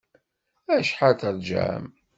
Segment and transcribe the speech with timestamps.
[0.77, 1.85] Acḥal terjam?